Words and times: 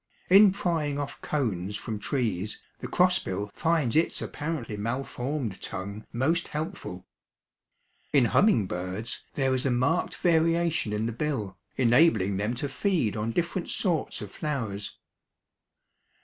In 0.31 0.51
prying 0.51 0.97
off 0.97 1.21
cones 1.21 1.75
from 1.77 1.99
trees 1.99 2.59
the 2.79 2.87
cross 2.87 3.19
bill 3.19 3.51
finds 3.53 3.95
its 3.95 4.19
apparently 4.19 4.75
malformed 4.75 5.61
tongue 5.61 6.07
most 6.11 6.47
helpful. 6.47 7.05
In 8.11 8.25
humming 8.33 8.65
birds 8.65 9.21
there 9.35 9.53
is 9.53 9.63
a 9.63 9.69
marked 9.69 10.15
variation 10.15 10.91
in 10.91 11.05
the 11.05 11.11
bill, 11.11 11.55
enabling 11.77 12.37
them 12.37 12.55
to 12.55 12.67
feed 12.67 13.15
on 13.15 13.29
different 13.31 13.69
sorts 13.69 14.21
of 14.23 14.31
flowers. 14.31 14.97